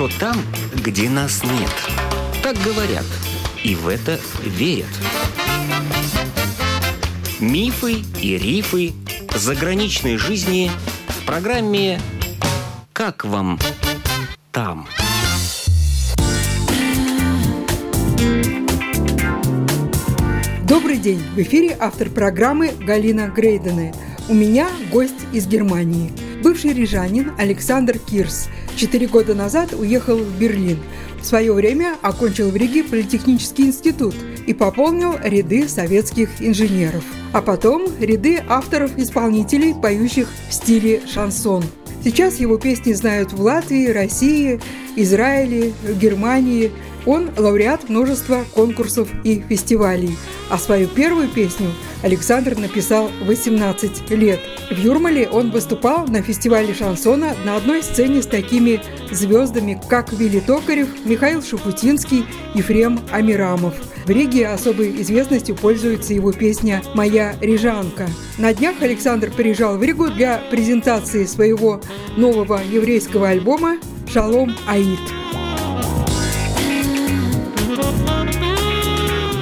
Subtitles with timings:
[0.00, 0.36] хорошо там,
[0.74, 1.70] где нас нет.
[2.42, 3.04] Так говорят,
[3.62, 4.86] и в это верят.
[7.38, 8.92] Мифы и рифы
[9.34, 10.70] заграничной жизни
[11.08, 12.00] в программе
[12.92, 13.58] «Как вам
[14.52, 14.86] там?».
[20.66, 21.22] Добрый день!
[21.34, 23.92] В эфире автор программы Галина Грейдены.
[24.28, 26.12] У меня гость из Германии.
[26.42, 28.48] Бывший рижанин Александр Кирс
[28.80, 30.78] четыре года назад уехал в Берлин.
[31.20, 34.14] В свое время окончил в Риге политехнический институт
[34.46, 37.04] и пополнил ряды советских инженеров.
[37.34, 41.62] А потом ряды авторов-исполнителей, поющих в стиле шансон.
[42.02, 44.60] Сейчас его песни знают в Латвии, России,
[44.96, 46.70] Израиле, Германии.
[47.06, 50.16] Он лауреат множества конкурсов и фестивалей–
[50.50, 54.40] а свою первую песню Александр написал 18 лет.
[54.70, 58.80] В Юрмале он выступал на фестивале шансона на одной сцене с такими
[59.12, 63.74] звездами, как Вилли Токарев, Михаил Шуфутинский, Ефрем Амирамов.
[64.04, 68.08] В Риге особой известностью пользуется его песня «Моя рижанка».
[68.38, 71.80] На днях Александр приезжал в Ригу для презентации своего
[72.16, 75.19] нового еврейского альбома «Шалом Аид».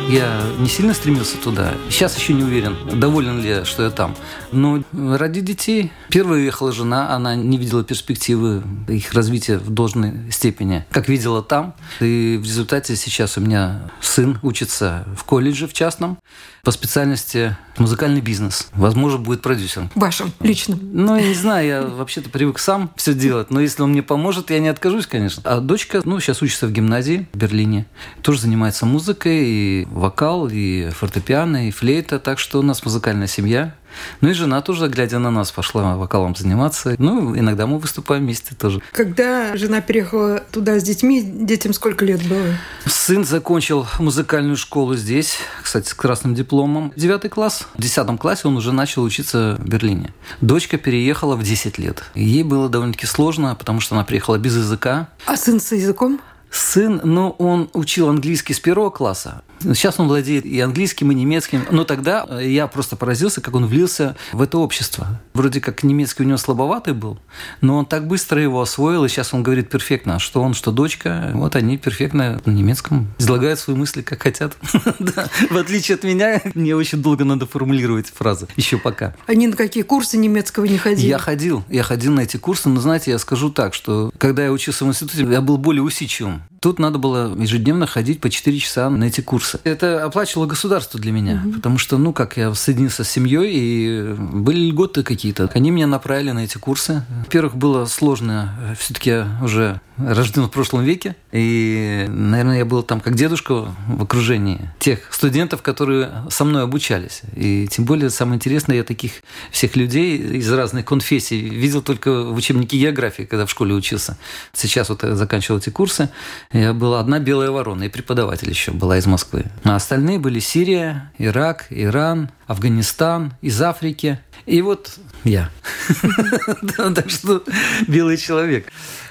[0.08, 1.74] Я не сильно стремился туда.
[1.90, 4.16] Сейчас еще не уверен, доволен ли я, что я там.
[4.52, 5.92] Но ради детей.
[6.08, 11.74] Первая уехала жена, она не видела перспективы их развития в должной степени, как видела там.
[12.00, 16.18] И в результате сейчас у меня сын учится в колледже в частном
[16.62, 18.68] по специальности музыкальный бизнес.
[18.74, 19.90] Возможно, будет продюсером.
[19.94, 20.78] Вашим лично?
[20.80, 24.50] Ну, я не знаю, я вообще-то привык сам все делать, но если он мне поможет,
[24.50, 25.42] я не откажусь, конечно.
[25.44, 27.86] А дочка, ну, сейчас учится в гимназии в Берлине,
[28.22, 33.74] тоже занимается музыкой, и вокал, и фортепиано, и флейта, так что у нас музыкальная семья.
[34.20, 36.94] Ну и жена тоже, глядя на нас, пошла вокалом заниматься.
[36.98, 38.82] Ну, иногда мы выступаем вместе тоже.
[38.92, 42.44] Когда жена переехала туда с детьми, детям сколько лет было?
[42.86, 46.92] Сын закончил музыкальную школу здесь, кстати, с красным дипломом.
[46.96, 47.66] Девятый класс.
[47.74, 50.12] В десятом классе он уже начал учиться в Берлине.
[50.40, 52.04] Дочка переехала в 10 лет.
[52.14, 55.08] Ей было довольно-таки сложно, потому что она приехала без языка.
[55.26, 56.20] А сын с языком?
[56.50, 59.42] Сын, ну, он учил английский с первого класса.
[59.60, 61.64] Сейчас он владеет и английским, и немецким.
[61.70, 65.20] Но тогда я просто поразился, как он влился в это общество.
[65.34, 67.18] Вроде как немецкий у него слабоватый был,
[67.60, 70.18] но он так быстро его освоил, и сейчас он говорит перфектно.
[70.18, 74.56] Что он, что дочка, вот они перфектно на немецком излагают свои мысли, как хотят.
[75.50, 78.48] В отличие от меня, мне очень долго надо формулировать фразы.
[78.56, 79.14] Еще пока.
[79.26, 81.06] Они на какие курсы немецкого не ходили?
[81.06, 81.64] Я ходил.
[81.68, 84.88] Я ходил на эти курсы, но, знаете, я скажу так, что когда я учился в
[84.88, 86.42] институте, я был более усидчивым.
[86.60, 89.60] Тут надо было ежедневно ходить по 4 часа на эти курсы.
[89.64, 91.54] Это оплачивало государство для меня, угу.
[91.54, 95.50] потому что, ну, как я соединился с семьей, и были льготы какие-то.
[95.54, 97.04] Они меня направили на эти курсы.
[97.24, 103.00] Во-первых, было сложно, все-таки я уже рожден в прошлом веке, и, наверное, я был там
[103.00, 107.22] как дедушка в окружении тех студентов, которые со мной обучались.
[107.34, 109.12] И тем более, самое интересное, я таких
[109.50, 114.16] всех людей из разных конфессий видел только в учебнике географии, когда в школе учился.
[114.52, 116.10] Сейчас вот я заканчивал эти курсы,
[116.52, 119.44] я была одна белая ворона, и преподаватель еще была из Москвы.
[119.64, 124.18] А остальные были Сирия, Ирак, Иран, Афганистан, из Африки.
[124.46, 125.50] И вот я.
[126.94, 127.44] Так что
[127.86, 128.66] белый человек.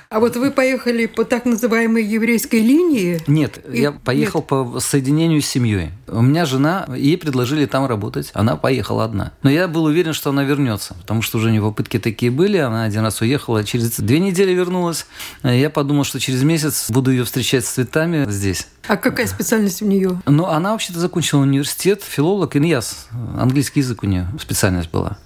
[0.09, 3.21] А вот вы поехали по так называемой еврейской линии?
[3.27, 3.81] Нет, и...
[3.81, 4.47] я поехал Нет.
[4.47, 5.91] по соединению с семьей.
[6.07, 9.33] У меня жена, ей предложили там работать, она поехала одна.
[9.43, 12.57] Но я был уверен, что она вернется, потому что уже у нее попытки такие были.
[12.57, 15.07] Она один раз уехала, через две недели вернулась.
[15.43, 18.67] Я подумал, что через месяц буду ее встречать с цветами здесь.
[18.87, 20.21] А какая специальность у нее?
[20.25, 23.07] Ну, она вообще-то закончила университет, филолог, иньяс.
[23.37, 25.17] Английский язык у нее специальность была.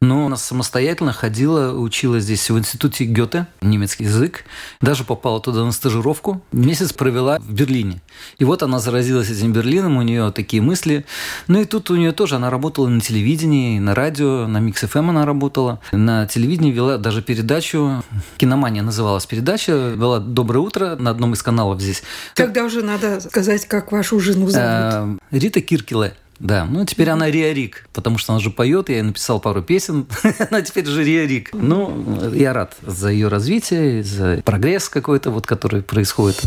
[0.00, 4.44] Но она самостоятельно ходила, учила здесь в институте Гёте немецкий язык,
[4.80, 6.42] даже попала туда на стажировку.
[6.52, 8.00] Месяц провела в Берлине.
[8.38, 11.04] И вот она заразилась этим Берлином, у нее такие мысли.
[11.46, 15.10] Ну и тут у нее тоже, она работала на телевидении, на радио, на Микс FM
[15.10, 15.80] она работала.
[15.92, 18.02] На телевидении вела даже передачу,
[18.36, 22.02] «Киномания» называлась передача, была «Доброе утро» на одном из каналов здесь.
[22.34, 24.58] Тогда уже надо сказать, как вашу жену зовут.
[24.58, 26.14] Э, Рита Киркеле.
[26.40, 30.06] Да, ну теперь она Риарик, потому что она же поет, я ей написал пару песен,
[30.50, 31.50] она теперь же Риарик.
[31.52, 36.40] Ну, я рад за ее развитие, за прогресс какой-то, вот, который происходит.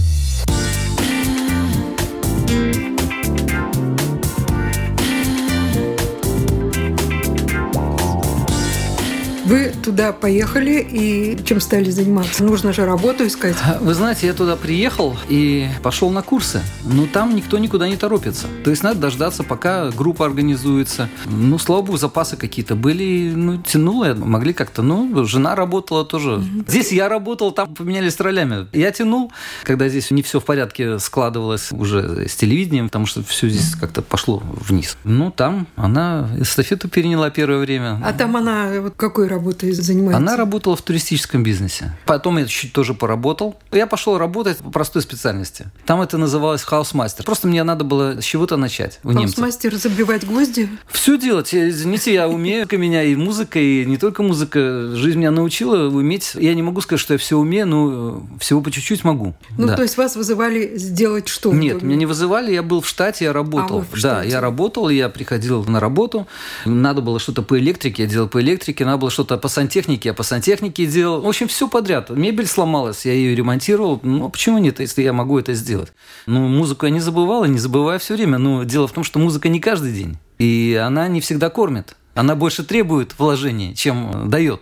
[9.92, 12.46] Туда поехали и чем стали заниматься?
[12.46, 13.58] Нужно же работу искать.
[13.82, 16.62] Вы знаете, я туда приехал и пошел на курсы.
[16.86, 18.48] Но там никто никуда не торопится.
[18.64, 21.10] То есть надо дождаться, пока группа организуется.
[21.26, 23.34] Ну, слава богу, запасы какие-то были.
[23.36, 24.82] Ну, тянуло, могли как-то.
[24.82, 26.30] Ну, жена работала тоже.
[26.30, 26.70] Mm-hmm.
[26.70, 28.68] Здесь я работал, там поменялись ролями.
[28.72, 29.34] Я тянул,
[29.64, 34.02] когда здесь не все в порядке складывалось уже с телевидением, потому что все здесь как-то
[34.02, 34.96] пошло вниз.
[35.04, 38.00] Ну, там она эстафету переняла первое время.
[38.06, 40.18] А там она вот какой работой занимается?
[40.18, 41.96] Она работала в туристическом бизнесе.
[42.06, 43.58] Потом я чуть тоже поработал.
[43.72, 45.68] Я пошел работать по простой специальности.
[45.86, 47.26] Там это называлось Hausmeister.
[47.26, 49.38] Просто мне надо было с чего-то начать у немцев.
[49.38, 50.70] Hausmeister забивать гвозди?
[50.88, 51.54] Все делать.
[51.54, 52.68] Извините, я умею.
[52.72, 54.96] У меня и музыка, и не только музыка.
[54.96, 56.32] Жизнь меня научила уметь.
[56.36, 59.36] Я не могу сказать, что я все умею, но всего по чуть-чуть могу.
[59.58, 59.76] Ну, да.
[59.76, 61.54] то есть вас вызывали сделать что?
[61.54, 62.54] Нет, меня не вызывали.
[62.54, 63.80] Я был в штате, я работал.
[63.80, 64.30] А, да, штате.
[64.30, 66.28] я работал, я приходил на работу.
[66.66, 68.86] Надо было что-то по электрике, я делал по электрике.
[68.86, 71.22] Надо было что-то по сантехнике, я по сантехнике делал.
[71.22, 72.10] В общем, все подряд.
[72.10, 74.00] Мебель сломалась, я ее ремонтировал.
[74.04, 75.94] Ну, почему нет, если я могу это сделать?
[76.26, 78.38] Ну, музыку я не забывал и не забываю все время.
[78.38, 80.18] Но дело в том, что музыка не каждый день.
[80.38, 81.96] И она не всегда кормит.
[82.22, 84.62] Она больше требует вложений, чем дает.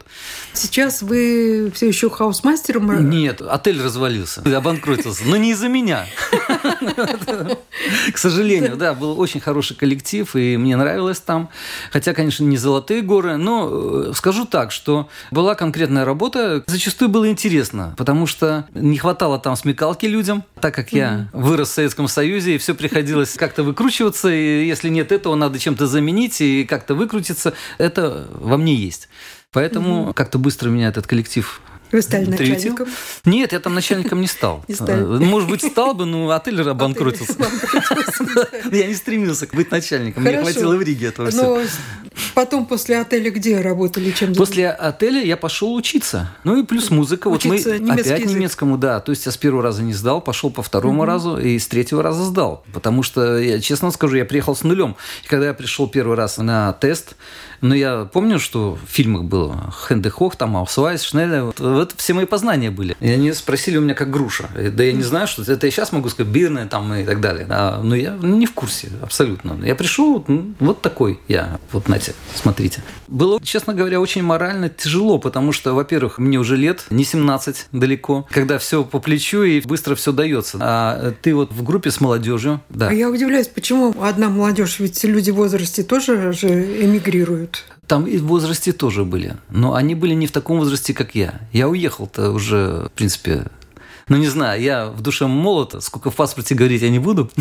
[0.54, 3.10] Сейчас вы все еще хаусмастером?
[3.10, 5.24] Нет, отель развалился, обанкротился.
[5.26, 6.06] Но не из-за меня.
[8.14, 11.50] К сожалению, да, был очень хороший коллектив, и мне нравилось там.
[11.92, 17.30] Хотя, конечно, не золотые горы, но э, скажу так, что была конкретная работа, зачастую было
[17.30, 22.56] интересно, потому что не хватало там смекалки людям, так как я вырос в Советском Союзе,
[22.56, 27.49] и все приходилось как-то выкручиваться, и если нет этого, надо чем-то заменить и как-то выкрутиться
[27.78, 29.10] это во мне есть.
[29.52, 30.14] Поэтому угу.
[30.14, 32.88] как-то быстро меня этот коллектив вы стали начальником?
[33.26, 34.64] Нет, я там начальником не стал.
[34.68, 35.02] Не стали.
[35.02, 37.36] Э, может быть, стал бы, но отель обанкротился.
[38.72, 40.24] Я не стремился быть начальником.
[40.24, 41.60] Мне хватило в Риге этого всего.
[42.34, 44.12] Потом после отеля где работали?
[44.12, 46.30] Чем после отеля я пошел учиться.
[46.44, 47.30] Ну и плюс музыка.
[47.30, 49.00] Вот мы опять немецкому, да.
[49.00, 52.04] То есть я с первого раза не сдал, пошел по второму разу и с третьего
[52.04, 52.64] раза сдал.
[52.74, 54.96] Потому что, я честно скажу, я приехал с нулем.
[55.24, 57.16] И когда я пришел первый раз на тест,
[57.62, 61.54] но я помню, что в фильмах было Хенде Хох, там Аусвайс, Шнеллер.
[61.80, 62.98] Вот, все мои познания были.
[63.00, 64.50] И они спросили у меня как груша.
[64.74, 67.48] Да я не знаю, что это я сейчас могу сказать, бирная там и так далее.
[67.50, 69.58] А, но я не в курсе абсолютно.
[69.64, 71.58] Я пришел, ну, вот такой я.
[71.72, 72.84] Вот, знаете, смотрите.
[73.08, 78.28] Было, честно говоря, очень морально тяжело, потому что, во-первых, мне уже лет не 17 далеко,
[78.30, 80.58] когда все по плечу и быстро все дается.
[80.60, 82.60] А ты вот в группе с молодежью.
[82.68, 82.90] Да.
[82.90, 87.64] А я удивляюсь, почему одна молодежь, ведь люди в возрасте тоже же эмигрируют.
[87.90, 89.36] Там и в возрасте тоже были.
[89.50, 91.42] Но они были не в таком возрасте, как я.
[91.52, 93.46] Я уехал-то уже, в принципе,
[94.08, 97.32] ну не знаю, я в душе молод, сколько в паспорте говорить я не буду.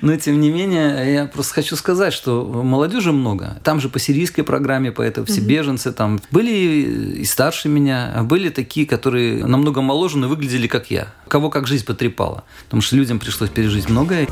[0.00, 3.60] Но тем не менее, я просто хочу сказать, что молодежи много.
[3.62, 6.50] Там же по сирийской программе, по этой все беженцы там были
[7.20, 11.06] и старше меня, а были такие, которые намного моложе, но выглядели как я.
[11.28, 12.42] Кого как жизнь потрепала.
[12.64, 14.26] Потому что людям пришлось пережить многое.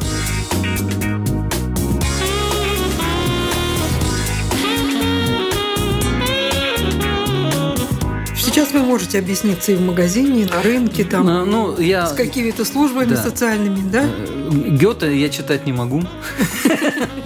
[9.12, 12.06] Можете объясниться и в магазине, и на рынке, там, ну, я...
[12.06, 13.23] с какими-то службами да.
[13.23, 14.05] социальными, да?
[14.52, 16.02] Гёте я читать не могу.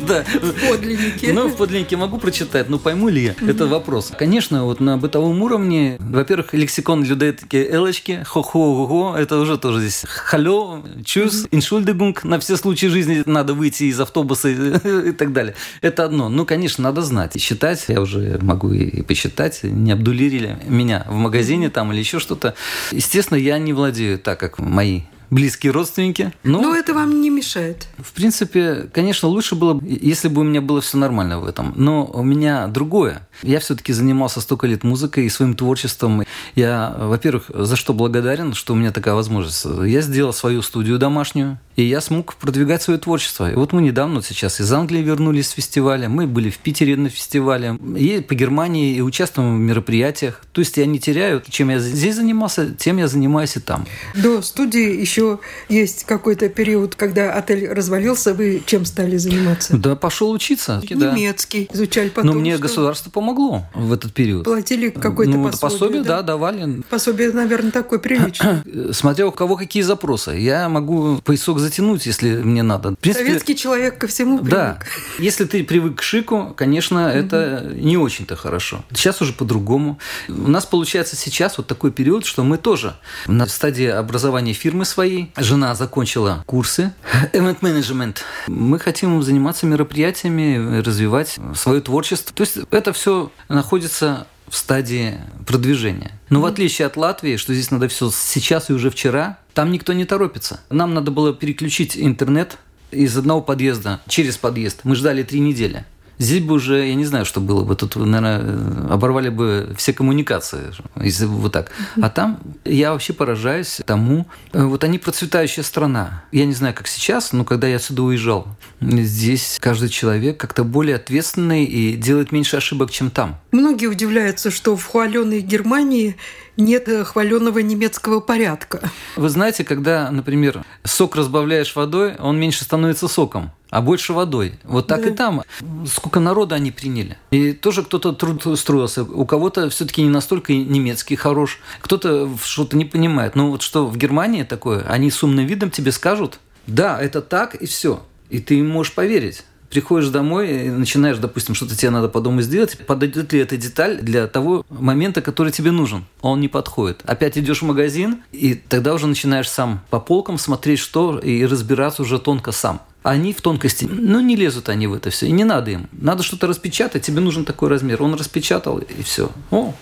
[0.06, 0.22] Да.
[0.22, 1.32] В подлиннике.
[1.32, 3.34] Ну, в подлиннике могу прочитать, но пойму ли я?
[3.48, 4.12] Это вопрос.
[4.16, 10.04] Конечно, вот на бытовом уровне, во-первых, лексикон людей такие элочки, хо-хо-го, это уже тоже здесь
[10.06, 15.56] халё, чус, иншульдегунг, на все случаи жизни надо выйти из автобуса и так далее.
[15.80, 16.28] Это одно.
[16.28, 17.34] Ну, конечно, надо знать.
[17.34, 22.20] И считать, я уже могу и посчитать, не обдулирили меня в магазине там или еще
[22.20, 22.54] что-то.
[22.92, 26.32] Естественно, я не владею так, как мои близкие родственники.
[26.44, 27.88] Но, но это вам не мешает.
[27.98, 31.72] В принципе, конечно, лучше было, если бы у меня было все нормально в этом.
[31.76, 33.26] Но у меня другое.
[33.42, 36.24] Я все-таки занимался столько лет музыкой и своим творчеством.
[36.54, 39.66] Я, во-первых, за что благодарен, что у меня такая возможность.
[39.84, 43.50] Я сделал свою студию домашнюю, и я смог продвигать свое творчество.
[43.50, 46.96] И вот мы недавно, вот сейчас из Англии вернулись с фестиваля, мы были в Питере
[46.96, 50.42] на фестивале, и по Германии, и участвуем в мероприятиях.
[50.52, 53.86] То есть я не теряю, чем я здесь занимался, тем я занимаюсь и там.
[54.14, 55.38] До студии еще
[55.68, 59.76] есть какой-то период, когда отель развалился, вы чем стали заниматься?
[59.76, 60.82] Да, пошел учиться.
[60.88, 61.76] Немецкий да.
[61.76, 62.30] изучали потом.
[62.30, 62.62] Но мне что?
[62.62, 64.44] государство помогло в этот период.
[64.44, 65.78] Платили какое-то ну, пособие?
[65.78, 66.22] пособие, да?
[66.22, 66.82] да, давали.
[66.90, 68.62] Пособие, наверное, такое приличное.
[68.92, 70.32] Смотря у кого какие запросы.
[70.32, 72.90] Я могу поясок затянуть, если мне надо.
[72.90, 74.52] В принципе, Советский человек ко всему привык.
[74.52, 74.78] Да.
[75.18, 78.84] Если ты привык к шику, конечно, это не очень-то хорошо.
[78.90, 79.98] Сейчас уже по-другому.
[80.28, 85.32] У нас получается сейчас вот такой период, что мы тоже на стадии образования фирмы своей.
[85.36, 86.92] Жена закончила курсы
[87.32, 88.18] event management.
[88.46, 92.34] Мы хотим заниматься мероприятиями, развивать свое творчество.
[92.34, 96.12] То есть это все находится в стадии продвижения.
[96.30, 99.92] Но в отличие от Латвии, что здесь надо все сейчас и уже вчера, там никто
[99.92, 100.60] не торопится.
[100.70, 102.58] Нам надо было переключить интернет
[102.90, 104.80] из одного подъезда через подъезд.
[104.84, 105.84] Мы ждали три недели.
[106.18, 107.76] Здесь бы уже, я не знаю, что было бы.
[107.76, 111.70] Тут, наверное, оборвали бы все коммуникации, если бы вот так.
[112.00, 114.26] А там я вообще поражаюсь тому.
[114.52, 116.24] Вот они процветающая страна.
[116.32, 118.48] Я не знаю, как сейчас, но когда я отсюда уезжал,
[118.80, 123.38] здесь каждый человек как-то более ответственный и делает меньше ошибок, чем там.
[123.52, 126.16] Многие удивляются, что в хваленной Германии
[126.56, 128.80] нет хваленного немецкого порядка.
[129.16, 134.54] Вы знаете, когда, например, сок разбавляешь водой, он меньше становится соком а больше водой.
[134.64, 135.08] Вот так да.
[135.08, 135.42] и там.
[135.86, 137.16] Сколько народа они приняли.
[137.30, 139.02] И тоже кто-то труд устроился.
[139.02, 143.34] У кого-то все-таки не настолько немецкий хорош, кто-то что-то не понимает.
[143.34, 147.54] Но вот что в Германии такое, они с умным видом тебе скажут, да, это так,
[147.54, 148.02] и все.
[148.30, 152.40] И ты им можешь поверить приходишь домой и начинаешь, допустим, что-то тебе надо по дому
[152.42, 156.06] сделать, подойдет ли эта деталь для того момента, который тебе нужен.
[156.22, 157.02] Он не подходит.
[157.04, 162.02] Опять идешь в магазин, и тогда уже начинаешь сам по полкам смотреть, что, и разбираться
[162.02, 165.44] уже тонко сам они в тонкости, ну, не лезут они в это все, и не
[165.44, 165.88] надо им.
[165.92, 168.02] Надо что-то распечатать, тебе нужен такой размер.
[168.02, 169.30] Он распечатал, и все.
[169.52, 169.74] О,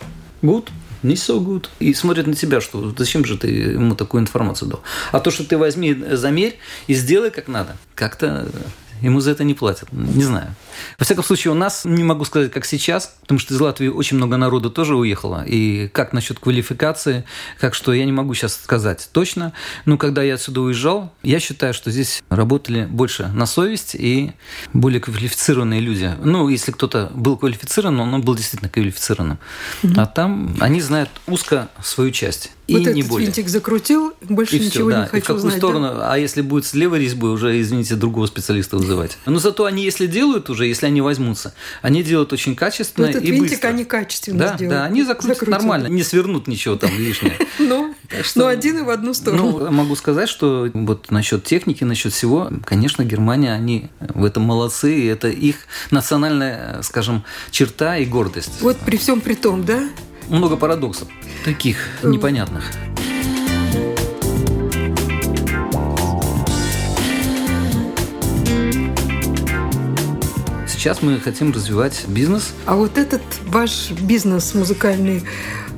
[0.42, 0.68] good,
[1.02, 1.68] не so good.
[1.78, 4.82] И смотрят на тебя, что зачем же ты ему такую информацию дал.
[5.10, 8.46] А то, что ты возьми, замерь и сделай как надо, как-то
[9.04, 9.92] ему за это не платят.
[9.92, 10.54] Не знаю.
[10.98, 14.16] Во всяком случае, у нас, не могу сказать, как сейчас, потому что из Латвии очень
[14.16, 15.44] много народу тоже уехало.
[15.46, 17.24] И как насчет квалификации,
[17.60, 19.52] как что, я не могу сейчас сказать точно.
[19.84, 24.32] Но когда я отсюда уезжал, я считаю, что здесь работали больше на совесть и
[24.72, 26.10] более квалифицированные люди.
[26.22, 29.38] Ну, если кто-то был квалифицирован, он был действительно квалифицированным.
[29.82, 30.00] Mm-hmm.
[30.00, 32.52] А там они знают узко свою часть.
[32.66, 33.26] И вот не этот более.
[33.26, 35.02] винтик закрутил, больше и ничего все, да.
[35.02, 35.56] не хочу и в какую знать.
[35.56, 36.12] сторону, Да?
[36.12, 39.18] а если будет с левой резьбы, уже, извините, другого специалиста вызывать.
[39.26, 41.52] Но зато они, если делают уже, если они возьмутся,
[41.82, 43.68] они делают очень качественно Но этот и винтик быстро.
[43.68, 44.78] они качественно да, сделают.
[44.80, 45.60] Да, они закрутят Закрутят.
[45.60, 47.34] нормально, не свернут ничего там лишнего.
[47.58, 47.94] Ну,
[48.34, 49.58] но один и в одну сторону.
[49.58, 54.94] Ну, могу сказать, что вот насчет техники, насчет всего, конечно, Германия, они в этом молодцы,
[54.98, 55.56] и это их
[55.90, 58.60] национальная, скажем, черта и гордость.
[58.60, 59.88] Вот при всем при том, да?
[60.28, 61.08] Много парадоксов
[61.44, 62.72] таких непонятных.
[70.84, 72.52] Сейчас мы хотим развивать бизнес.
[72.66, 75.22] А вот этот ваш бизнес музыкальный,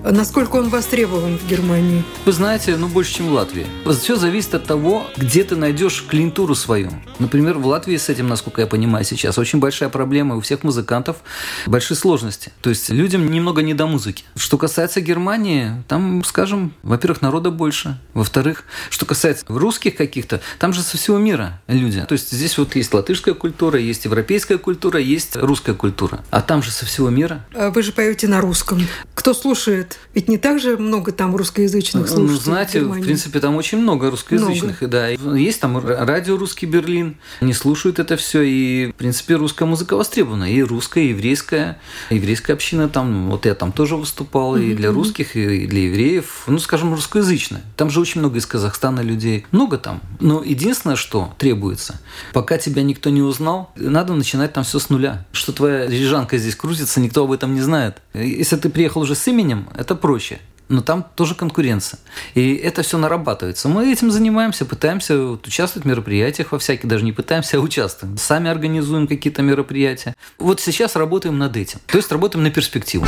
[0.03, 2.03] насколько он востребован в Германии?
[2.25, 3.67] Вы знаете, ну больше, чем в Латвии.
[4.01, 6.91] Все зависит от того, где ты найдешь клиентуру свою.
[7.21, 11.19] Например, в Латвии с этим, насколько я понимаю сейчас, очень большая проблема у всех музыкантов,
[11.67, 12.53] большие сложности.
[12.61, 14.25] То есть людям немного не до музыки.
[14.35, 18.01] Что касается Германии, там, скажем, во-первых, народа больше.
[18.13, 22.05] Во-вторых, что касается русских каких-то, там же со всего мира люди.
[22.09, 26.25] То есть здесь вот есть латышская культура, есть европейская культура, есть русская культура.
[26.31, 27.45] А там же со всего мира.
[27.55, 28.81] А Вы же поете на русском.
[29.15, 29.99] Кто слушает?
[30.15, 33.79] Ведь не так же много там русскоязычных слушателей Ну, знаете, в в принципе, там очень
[33.79, 34.83] много русскоязычных.
[34.83, 37.17] и Да, есть там радио «Русский Берлин».
[37.41, 40.51] Они слушают это все, и, в принципе, русская музыка востребована.
[40.51, 41.79] И русская, и еврейская.
[42.11, 46.45] Еврейская община там, вот я там тоже выступал, и для русских, и для евреев.
[46.47, 47.63] Ну, скажем, русскоязычная.
[47.77, 49.47] Там же очень много из Казахстана людей.
[49.51, 50.01] Много там.
[50.21, 52.01] Но единственное, что требуется,
[52.33, 55.25] пока тебя никто не узнал, надо начинать там все с нуля.
[55.33, 57.99] Что твоя рижанка здесь крутится, никто об этом не знает.
[58.15, 60.39] Если ты приехал уже с именем, это проще.
[60.69, 62.01] Но там тоже конкуренция.
[62.35, 63.69] И это все нарабатывается.
[63.69, 68.17] Мы этим занимаемся, пытаемся участвовать в мероприятиях во всяких, даже не пытаемся, а участвуем.
[68.19, 70.17] Сами организуем какие-то мероприятия.
[70.39, 71.79] Вот сейчас работаем над этим.
[71.87, 73.07] То есть работаем на перспективу.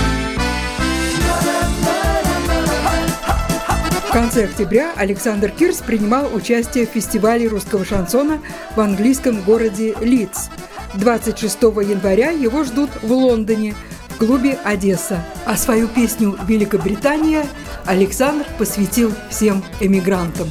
[4.08, 8.40] В конце октября Александр Кирс принимал участие в фестивале русского шансона
[8.74, 10.48] в английском городе Лидс.
[10.94, 13.74] 26 января его ждут в Лондоне,
[14.08, 15.24] в клубе «Одесса».
[15.46, 17.46] А свою песню «Великобритания»
[17.84, 20.48] Александр посвятил всем эмигрантам.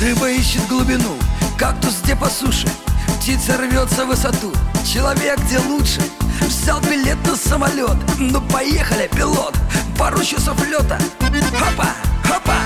[0.00, 1.16] Рыба ищет глубину,
[1.58, 2.68] кактус где по суше
[3.18, 4.52] Птица рвется в высоту,
[4.84, 6.00] человек где лучше
[6.42, 9.54] Взял билет на самолет, ну поехали, пилот
[9.98, 10.98] Пару часов лета,
[11.58, 11.88] хопа,
[12.22, 12.56] хопа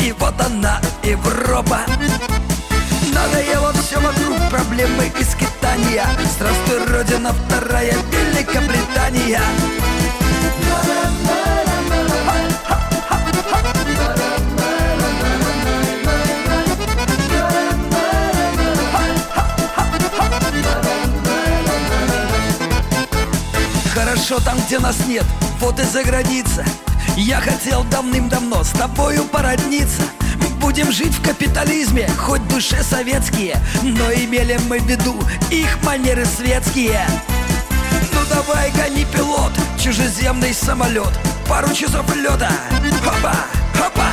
[0.00, 1.80] И вот она, Европа
[3.12, 5.24] Надоело все вокруг, проблемы и
[5.76, 6.06] Британия.
[6.36, 9.40] Здравствуй, родина вторая Великобритания.
[23.94, 25.24] Хорошо там, где нас нет,
[25.60, 26.64] вот и за граница.
[27.16, 30.02] Я хотел давным-давно с тобою породниться.
[30.60, 33.60] Будем жить в капитализме, хоть душе советские.
[33.82, 35.16] Но имели мы в виду
[35.50, 37.06] их манеры светские.
[38.12, 41.12] Ну давай гони пилот, чужеземный самолет.
[41.48, 42.50] Пару часов лета,
[43.04, 43.34] хопа,
[43.74, 44.08] хопа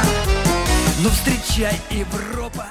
[1.00, 2.68] Ну встречай, Европа